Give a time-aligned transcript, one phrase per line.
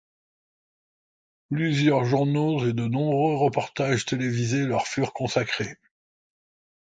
[1.51, 5.75] Plusieurs journaux et de nombreux reportages télévisés leurs furent consacrés.